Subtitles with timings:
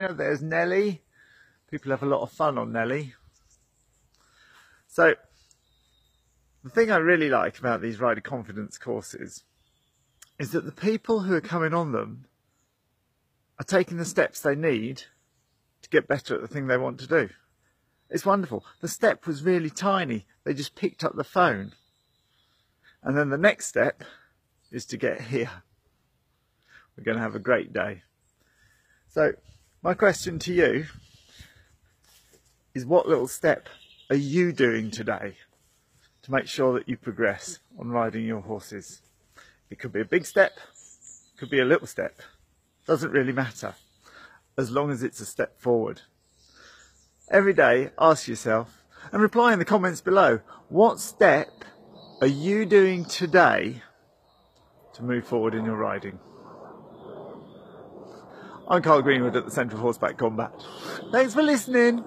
[0.00, 1.02] There's Nelly.
[1.68, 3.14] People have a lot of fun on Nelly.
[4.86, 5.14] So,
[6.62, 9.42] the thing I really like about these rider confidence courses
[10.38, 12.26] is that the people who are coming on them
[13.58, 15.02] are taking the steps they need
[15.82, 17.28] to get better at the thing they want to do.
[18.08, 18.64] It's wonderful.
[18.80, 20.26] The step was really tiny.
[20.44, 21.72] They just picked up the phone.
[23.02, 24.04] And then the next step
[24.70, 25.50] is to get here.
[26.96, 28.02] We're going to have a great day.
[29.08, 29.32] So,
[29.82, 30.86] my question to you
[32.74, 33.68] is what little step
[34.10, 35.36] are you doing today
[36.22, 39.02] to make sure that you progress on riding your horses?
[39.70, 42.20] It could be a big step, it could be a little step.
[42.86, 43.74] Doesn't really matter
[44.56, 46.02] as long as it's a step forward.
[47.30, 48.82] Every day, ask yourself
[49.12, 51.64] and reply in the comments below, what step
[52.20, 53.82] are you doing today
[54.94, 56.18] to move forward in your riding?
[58.70, 60.52] I'm Carl Greenwood at the Centre of Horseback Combat.
[61.10, 62.04] Thanks for listening.